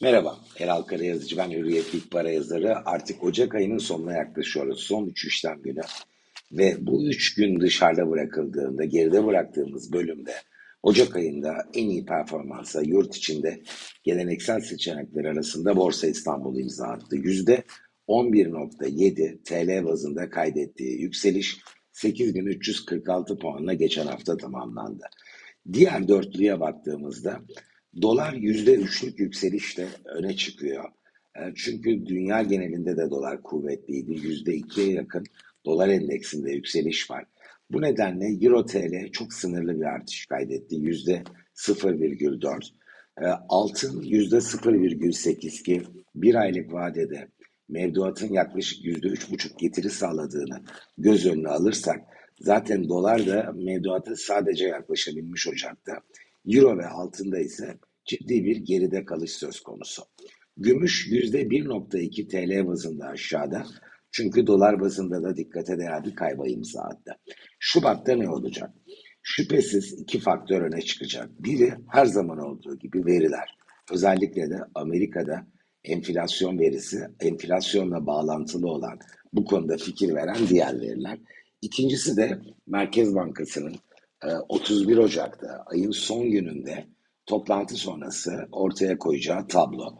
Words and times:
Merhaba, 0.00 0.38
Eral 0.58 0.82
Karayazıcı 0.82 1.36
ben 1.36 1.50
Hürriyet 1.50 1.94
İlk 1.94 2.10
Para 2.10 2.30
yazarı. 2.30 2.76
Artık 2.84 3.24
Ocak 3.24 3.54
ayının 3.54 3.78
sonuna 3.78 4.12
yaklaşıyoruz. 4.12 4.80
Son 4.80 5.06
3 5.06 5.24
işlem 5.24 5.62
günü. 5.62 5.80
Ve 6.52 6.76
bu 6.80 7.06
3 7.06 7.34
gün 7.34 7.60
dışarıda 7.60 8.10
bırakıldığında, 8.10 8.84
geride 8.84 9.26
bıraktığımız 9.26 9.92
bölümde 9.92 10.32
Ocak 10.82 11.16
ayında 11.16 11.56
en 11.74 11.88
iyi 11.88 12.04
performansa 12.04 12.82
yurt 12.82 13.16
içinde 13.16 13.62
geleneksel 14.02 14.60
seçenekler 14.60 15.24
arasında 15.24 15.76
Borsa 15.76 16.06
İstanbul 16.06 16.58
imza 16.58 16.86
attı. 16.86 17.16
%11.7 17.16 19.42
TL 19.44 19.84
bazında 19.84 20.30
kaydettiği 20.30 21.02
yükseliş 21.02 21.56
8346 21.92 23.38
puanla 23.38 23.74
geçen 23.74 24.06
hafta 24.06 24.36
tamamlandı. 24.36 25.04
Diğer 25.72 26.08
dörtlüye 26.08 26.60
baktığımızda 26.60 27.40
Dolar 28.02 28.32
yüzde 28.32 28.74
üçlük 28.74 29.20
yükselişle 29.20 29.88
öne 30.04 30.36
çıkıyor. 30.36 30.84
E, 31.36 31.40
çünkü 31.54 32.06
dünya 32.06 32.42
genelinde 32.42 32.96
de 32.96 33.10
dolar 33.10 33.42
kuvvetliydi. 33.42 34.12
Yüzde 34.12 34.54
ikiye 34.54 34.92
yakın 34.92 35.24
dolar 35.64 35.88
endeksinde 35.88 36.52
yükseliş 36.52 37.10
var. 37.10 37.24
Bu 37.70 37.82
nedenle 37.82 38.46
Euro 38.46 38.66
TL 38.66 39.10
çok 39.12 39.32
sınırlı 39.32 39.76
bir 39.80 39.84
artış 39.84 40.26
kaydetti. 40.26 40.76
Yüzde 40.76 41.22
0,4. 41.54 42.64
E, 43.20 43.26
altın 43.48 44.02
yüzde 44.02 44.36
0,8 44.36 45.62
ki 45.62 45.82
bir 46.14 46.34
aylık 46.34 46.72
vadede 46.72 47.28
mevduatın 47.68 48.32
yaklaşık 48.32 48.84
yüzde 48.84 49.08
üç 49.08 49.30
buçuk 49.30 49.58
getiri 49.58 49.90
sağladığını 49.90 50.62
göz 50.98 51.26
önüne 51.26 51.48
alırsak 51.48 52.00
zaten 52.40 52.88
dolar 52.88 53.26
da 53.26 53.52
mevduata 53.56 54.16
sadece 54.16 54.66
yaklaşabilmiş 54.66 55.48
Ocak'ta. 55.48 55.92
Euro 56.46 56.78
ve 56.78 56.86
altında 56.86 57.38
ise 57.38 57.78
ciddi 58.06 58.44
bir 58.44 58.56
geride 58.56 59.04
kalış 59.04 59.32
söz 59.32 59.60
konusu. 59.60 60.02
Gümüş 60.56 61.08
%1.2 61.10 62.28
TL 62.28 62.66
bazında 62.66 63.06
aşağıda. 63.06 63.66
Çünkü 64.12 64.46
dolar 64.46 64.80
bazında 64.80 65.22
da 65.22 65.36
dikkate 65.36 65.78
değer 65.78 66.04
bir 66.04 66.14
kayba 66.14 66.48
imza 66.48 66.80
attı. 66.82 67.12
Şubat'ta 67.58 68.16
ne 68.16 68.30
olacak? 68.30 68.70
Şüphesiz 69.22 69.92
iki 69.92 70.20
faktör 70.20 70.62
öne 70.62 70.82
çıkacak. 70.82 71.30
Biri 71.42 71.74
her 71.88 72.06
zaman 72.06 72.38
olduğu 72.38 72.78
gibi 72.78 73.06
veriler. 73.06 73.56
Özellikle 73.92 74.50
de 74.50 74.58
Amerika'da 74.74 75.46
enflasyon 75.84 76.58
verisi, 76.58 76.98
enflasyonla 77.20 78.06
bağlantılı 78.06 78.66
olan 78.66 78.98
bu 79.32 79.44
konuda 79.44 79.76
fikir 79.76 80.14
veren 80.14 80.48
diğer 80.48 80.80
veriler. 80.80 81.18
İkincisi 81.62 82.16
de 82.16 82.40
Merkez 82.66 83.14
Bankası'nın 83.14 83.74
31 84.48 84.96
Ocak'ta 84.96 85.64
ayın 85.66 85.90
son 85.90 86.30
gününde 86.30 86.86
toplantı 87.26 87.74
sonrası 87.74 88.48
ortaya 88.52 88.98
koyacağı 88.98 89.48
tablo. 89.48 89.98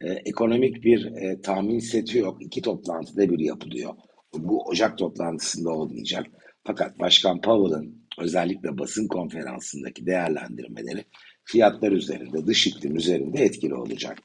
E, 0.00 0.12
ekonomik 0.12 0.84
bir 0.84 1.04
e, 1.04 1.40
tahmin 1.40 1.78
seti 1.78 2.18
yok. 2.18 2.42
İki 2.42 2.62
toplantıda 2.62 3.30
bir 3.30 3.38
yapılıyor. 3.38 3.94
Bu 4.34 4.64
Ocak 4.64 4.98
toplantısında 4.98 5.70
olmayacak. 5.70 6.26
Fakat 6.64 6.98
Başkan 6.98 7.40
Powell'ın 7.40 8.08
özellikle 8.18 8.78
basın 8.78 9.08
konferansındaki 9.08 10.06
değerlendirmeleri 10.06 11.04
fiyatlar 11.44 11.92
üzerinde, 11.92 12.46
dış 12.46 12.66
iklim 12.66 12.96
üzerinde 12.96 13.42
etkili 13.42 13.74
olacak. 13.74 14.18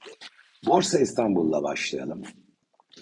Borsa 0.65 0.99
İstanbul'la 0.99 1.63
başlayalım. 1.63 2.21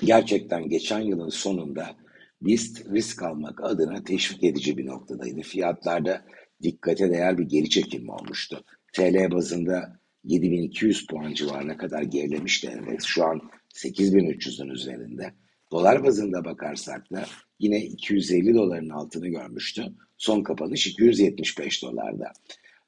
Gerçekten 0.03 0.69
geçen 0.69 0.99
yılın 0.99 1.29
sonunda 1.29 1.95
BIST 2.41 2.85
risk 2.91 3.23
almak 3.23 3.63
adına 3.63 4.03
teşvik 4.03 4.43
edici 4.43 4.77
bir 4.77 4.85
noktadaydı. 4.85 5.41
Fiyatlarda 5.41 6.25
dikkate 6.61 7.11
değer 7.11 7.37
bir 7.37 7.43
geri 7.43 7.69
çekilme 7.69 8.11
olmuştu. 8.11 8.63
TL 8.93 9.31
bazında 9.31 9.99
7200 10.23 11.07
puan 11.07 11.33
civarına 11.33 11.77
kadar 11.77 12.01
gerilemişti 12.01 12.67
endeks. 12.67 13.05
Şu 13.05 13.25
an 13.25 13.41
8300'ün 13.75 14.69
üzerinde. 14.69 15.33
Dolar 15.71 16.03
bazında 16.03 16.45
bakarsak 16.45 17.11
da 17.11 17.25
yine 17.59 17.85
250 17.85 18.53
doların 18.53 18.89
altını 18.89 19.27
görmüştü. 19.27 19.83
Son 20.17 20.43
kapanış 20.43 20.87
275 20.87 21.83
dolarda. 21.83 22.31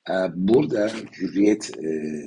Ee, 0.09 0.13
burada 0.35 0.91
hürriyet 1.17 1.77
e, 1.83 2.21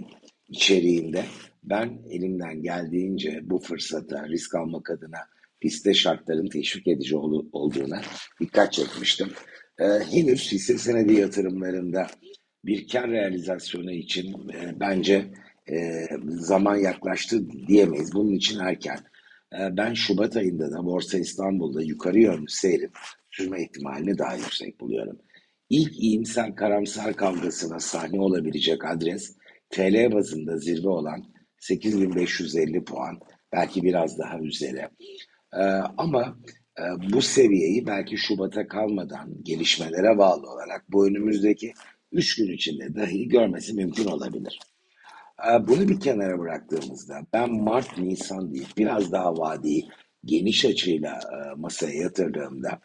içeriğinde 0.49 1.25
ben 1.65 1.99
elimden 2.11 2.63
geldiğince 2.63 3.41
bu 3.43 3.59
fırsata 3.59 4.29
risk 4.29 4.55
almak 4.55 4.91
adına 4.91 5.19
piste 5.61 5.95
şartların 5.95 6.47
teşvik 6.47 6.87
edici 6.87 7.17
olduğuna 7.53 8.01
dikkat 8.41 8.73
çekmiştim. 8.73 9.29
Ee, 9.79 9.85
henüz 9.85 10.53
hisse 10.53 10.79
senedi 10.79 11.15
yatırımlarında 11.15 12.07
bir 12.67 12.89
kar 12.89 13.11
realizasyonu 13.11 13.93
için 13.93 14.49
e, 14.49 14.81
bence 14.81 15.27
e, 15.71 16.07
zaman 16.29 16.77
yaklaştı 16.77 17.51
diyemeyiz. 17.69 18.15
Bunun 18.15 18.33
için 18.33 18.59
erken. 18.59 18.99
E, 19.53 19.77
ben 19.77 19.95
Şubat 19.95 20.37
ayında 20.37 20.73
da 20.73 20.85
Borsa 20.85 21.19
İstanbul'da 21.19 21.83
yukarı 21.83 22.21
yönlü 22.21 22.49
seyrin 22.49 22.91
sürme 23.31 23.63
ihtimalini 23.63 24.19
daha 24.19 24.35
yüksek 24.35 24.81
buluyorum. 24.81 25.19
İlk 25.71 25.99
iyimser 25.99 26.55
karamsar 26.57 27.15
kavgasına 27.15 27.81
sahne 27.81 28.21
olabilecek 28.21 28.85
adres 28.85 29.37
TL 29.71 30.13
bazında 30.13 30.59
zirve 30.59 30.89
olan 30.89 31.25
8550 31.59 32.85
puan 32.85 33.21
belki 33.53 33.83
biraz 33.83 34.19
daha 34.19 34.39
üzeri. 34.39 34.89
Ee, 35.53 35.63
ama 35.97 36.39
e, 36.79 37.13
bu 37.13 37.23
seviyeyi 37.23 37.87
belki 37.87 38.17
Şubat'a 38.17 38.69
kalmadan 38.69 39.35
gelişmelere 39.43 40.19
bağlı 40.19 40.51
olarak 40.51 40.85
bu 40.89 41.07
önümüzdeki 41.07 41.73
3 42.13 42.37
gün 42.37 42.53
içinde 42.53 42.95
dahi 42.95 43.29
görmesi 43.29 43.75
mümkün 43.75 44.05
olabilir. 44.05 44.59
Ee, 45.49 45.69
bunu 45.69 45.89
bir 45.89 46.01
kenara 46.01 46.39
bıraktığımızda 46.39 47.27
ben 47.33 47.53
Mart, 47.53 47.99
Nisan 47.99 48.55
değil 48.55 48.69
biraz 48.79 49.13
daha 49.13 49.37
vadiyi 49.39 49.89
geniş 50.25 50.65
açıyla 50.65 51.21
e, 51.33 51.55
masaya 51.57 51.95
yatırdığımda 51.95 52.81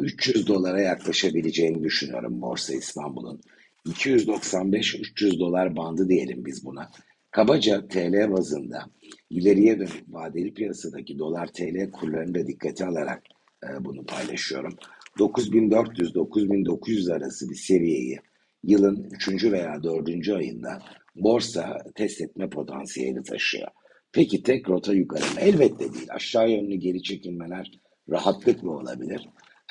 300 0.00 0.44
e, 0.44 0.46
dolara 0.46 0.80
yaklaşabileceğini 0.80 1.84
düşünüyorum 1.84 2.42
Borsa 2.42 2.74
İstanbul'un. 2.74 3.40
295-300 3.86 5.38
dolar 5.38 5.76
bandı 5.76 6.08
diyelim 6.08 6.44
biz 6.44 6.64
buna. 6.64 6.90
Kabaca 7.30 7.88
TL 7.88 8.32
bazında 8.32 8.90
ileriye 9.30 9.78
dönük 9.78 10.04
vadeli 10.08 10.54
piyasadaki 10.54 11.18
dolar 11.18 11.46
TL 11.46 11.90
kurlarını 11.90 12.34
da 12.34 12.46
dikkate 12.46 12.86
alarak 12.86 13.22
e, 13.64 13.84
bunu 13.84 14.06
paylaşıyorum. 14.06 14.76
9400-9900 15.18 17.14
arası 17.14 17.50
bir 17.50 17.54
seviyeyi 17.54 18.18
yılın 18.64 19.08
3. 19.12 19.44
veya 19.44 19.82
4. 19.82 20.28
ayında 20.28 20.82
borsa 21.16 21.78
test 21.94 22.20
etme 22.20 22.50
potansiyeli 22.50 23.22
taşıyor. 23.22 23.68
Peki 24.12 24.42
tek 24.42 24.68
rota 24.68 24.94
yukarı 24.94 25.22
mı? 25.22 25.40
Elbette 25.40 25.92
değil. 25.94 26.06
Aşağı 26.10 26.50
yönlü 26.50 26.74
geri 26.74 27.02
çekilmeler 27.02 27.70
rahatlıkla 28.10 28.70
olabilir. 28.70 29.28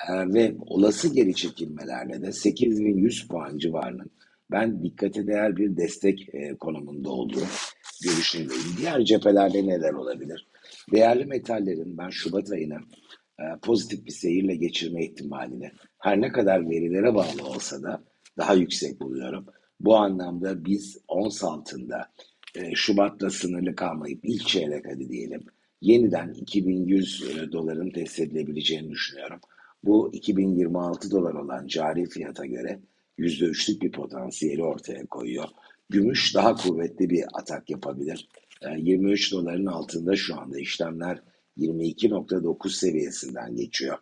Ee, 0.09 0.33
ve 0.33 0.55
olası 0.59 1.13
geri 1.13 1.35
çekilmelerle 1.35 2.21
de 2.21 2.31
8100 2.31 3.27
puan 3.27 3.57
civarının 3.57 4.11
ben 4.51 4.83
dikkate 4.83 5.27
değer 5.27 5.57
bir 5.57 5.77
destek 5.77 6.35
e, 6.35 6.55
konumunda 6.55 7.09
olduğu 7.09 7.43
görüşündeyim. 8.03 8.77
Diğer 8.77 9.05
cephelerde 9.05 9.67
neler 9.67 9.93
olabilir? 9.93 10.47
Değerli 10.91 11.25
metallerin 11.25 11.97
ben 11.97 12.09
Şubat 12.09 12.51
ayını 12.51 12.75
e, 12.75 13.24
pozitif 13.61 14.05
bir 14.05 14.11
seyirle 14.11 14.55
geçirme 14.55 15.05
ihtimalini 15.05 15.71
her 15.99 16.21
ne 16.21 16.31
kadar 16.31 16.69
verilere 16.69 17.15
bağlı 17.15 17.45
olsa 17.45 17.83
da 17.83 18.03
daha 18.37 18.53
yüksek 18.53 19.01
buluyorum. 19.01 19.45
Bu 19.79 19.95
anlamda 19.95 20.65
biz 20.65 20.97
ons 21.07 21.43
altında 21.43 22.11
e, 22.55 22.75
Şubat'ta 22.75 23.29
sınırlı 23.29 23.75
kalmayıp 23.75 24.19
ilk 24.23 24.47
çeyrek 24.47 24.85
hadi 24.87 25.09
diyelim 25.09 25.45
yeniden 25.81 26.33
2100 26.33 27.23
e, 27.23 27.51
doların 27.51 27.89
test 27.89 28.19
edilebileceğini 28.19 28.91
düşünüyorum. 28.91 29.39
Bu 29.83 30.09
2026 30.13 31.11
dolar 31.11 31.33
olan 31.33 31.67
cari 31.67 32.05
fiyata 32.05 32.45
göre 32.45 32.79
%3'lük 33.19 33.81
bir 33.81 33.91
potansiyeli 33.91 34.63
ortaya 34.63 35.05
koyuyor. 35.05 35.47
Gümüş 35.89 36.35
daha 36.35 36.55
kuvvetli 36.55 37.09
bir 37.09 37.23
atak 37.33 37.69
yapabilir. 37.69 38.27
23 38.77 39.33
e, 39.33 39.35
doların 39.35 39.65
altında 39.65 40.15
şu 40.15 40.39
anda 40.39 40.59
işlemler 40.59 41.19
22.9 41.57 42.69
seviyesinden 42.69 43.55
geçiyor. 43.55 43.97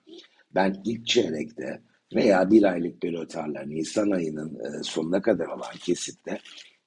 Ben 0.55 0.81
ilk 0.85 1.07
çeyrekte 1.07 1.81
veya 2.15 2.51
bir 2.51 2.63
aylık 2.63 3.03
bölötarla 3.03 3.61
Nisan 3.61 4.11
ayının 4.11 4.55
e, 4.55 4.83
sonuna 4.83 5.21
kadar 5.21 5.45
olan 5.45 5.73
kesitte 5.79 6.39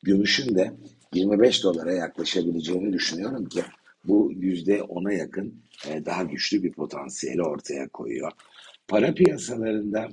gümüşün 0.02 0.54
de 0.54 0.72
25 1.14 1.64
dolara 1.64 1.92
yaklaşabileceğini 1.92 2.92
düşünüyorum 2.92 3.48
ki 3.48 3.62
bu 4.04 4.32
yüzde 4.34 4.82
ona 4.82 5.12
yakın 5.12 5.54
e, 5.88 6.04
daha 6.04 6.22
güçlü 6.22 6.62
bir 6.62 6.72
potansiyeli 6.72 7.42
ortaya 7.42 7.88
koyuyor. 7.88 8.32
Para 8.88 9.14
piyasalarında 9.14 10.08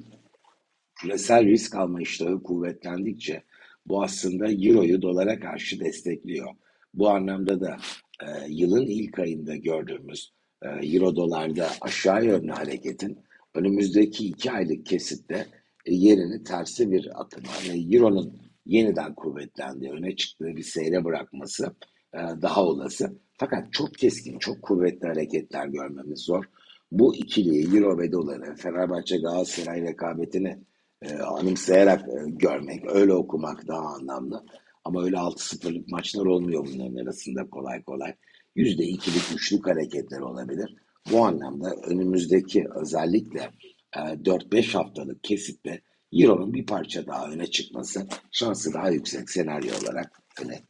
küresel 0.95 1.45
risk 1.45 1.75
alma 1.75 2.01
iştahı 2.01 2.43
kuvvetlendikçe 2.43 3.43
bu 3.85 4.03
aslında 4.03 4.51
Euro'yu 4.51 5.01
dolara 5.01 5.39
karşı 5.39 5.79
destekliyor. 5.79 6.47
Bu 6.93 7.09
anlamda 7.09 7.61
da 7.61 7.77
e, 8.21 8.27
yılın 8.47 8.85
ilk 8.85 9.19
ayında 9.19 9.55
gördüğümüz 9.55 10.33
Euro 10.67 11.15
dolarda 11.15 11.69
aşağı 11.81 12.25
yönlü 12.25 12.51
hareketin 12.51 13.17
önümüzdeki 13.55 14.27
iki 14.27 14.51
aylık 14.51 14.85
kesitte 14.85 15.47
e, 15.85 15.93
yerini 15.93 16.43
tersi 16.43 16.91
bir 16.91 17.21
akıma 17.21 17.51
ve 17.69 17.95
Euro'nun 17.95 18.37
yeniden 18.65 19.15
kuvvetlendiği, 19.15 19.91
öne 19.91 20.15
çıktığı 20.15 20.55
bir 20.55 20.63
seyre 20.63 21.05
bırakması 21.05 21.75
e, 22.13 22.17
daha 22.17 22.63
olası. 22.63 23.19
Fakat 23.39 23.73
çok 23.73 23.93
keskin, 23.93 24.39
çok 24.39 24.61
kuvvetli 24.61 25.07
hareketler 25.07 25.67
görmemiz 25.67 26.19
zor. 26.19 26.43
Bu 26.91 27.15
ikiliyi 27.15 27.75
Euro 27.75 27.97
ve 27.97 28.11
doları 28.11 28.55
Fenerbahçe 28.55 29.17
Galatasaray 29.17 29.81
rekabetini 29.81 30.57
e, 31.01 31.13
anımsayarak 31.13 32.01
e, 32.01 32.29
görmek, 32.29 32.95
öyle 32.95 33.13
okumak 33.13 33.67
daha 33.67 33.87
anlamlı. 33.87 34.45
Ama 34.85 35.03
öyle 35.03 35.15
6-0'lık 35.15 35.87
maçlar 35.87 36.25
olmuyor 36.25 36.67
bunların 36.73 36.95
arasında 36.95 37.49
kolay 37.49 37.83
kolay. 37.83 38.13
%2'lik, 38.55 39.35
üçlük 39.35 39.67
hareketler 39.67 40.19
olabilir. 40.19 40.75
Bu 41.11 41.25
anlamda 41.25 41.75
önümüzdeki 41.87 42.65
özellikle 42.75 43.51
4-5 43.93 44.57
e, 44.57 44.71
haftalık 44.71 45.23
kesitte 45.23 45.81
Euro'nun 46.13 46.53
bir 46.53 46.65
parça 46.65 47.07
daha 47.07 47.31
öne 47.31 47.47
çıkması 47.47 48.07
şansı 48.31 48.73
daha 48.73 48.89
yüksek 48.89 49.29
senaryo 49.29 49.73
olarak 49.83 50.21
öne 50.41 50.61